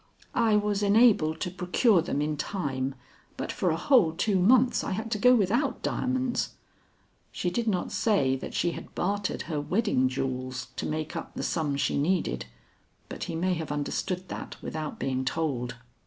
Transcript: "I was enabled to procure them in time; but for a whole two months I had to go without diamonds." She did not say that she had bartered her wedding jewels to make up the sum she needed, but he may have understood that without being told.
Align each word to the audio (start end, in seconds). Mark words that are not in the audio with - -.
"I 0.33 0.55
was 0.55 0.81
enabled 0.81 1.39
to 1.41 1.51
procure 1.51 2.01
them 2.01 2.23
in 2.23 2.35
time; 2.35 2.95
but 3.37 3.51
for 3.51 3.69
a 3.69 3.77
whole 3.77 4.13
two 4.13 4.39
months 4.39 4.83
I 4.83 4.93
had 4.93 5.11
to 5.11 5.19
go 5.19 5.35
without 5.35 5.83
diamonds." 5.83 6.55
She 7.31 7.51
did 7.51 7.67
not 7.67 7.91
say 7.91 8.35
that 8.35 8.55
she 8.55 8.71
had 8.71 8.95
bartered 8.95 9.43
her 9.43 9.61
wedding 9.61 10.09
jewels 10.09 10.69
to 10.77 10.87
make 10.87 11.15
up 11.15 11.35
the 11.35 11.43
sum 11.43 11.75
she 11.75 11.99
needed, 11.99 12.47
but 13.09 13.25
he 13.25 13.35
may 13.35 13.53
have 13.53 13.71
understood 13.71 14.27
that 14.29 14.59
without 14.59 14.97
being 14.97 15.23
told. 15.23 15.75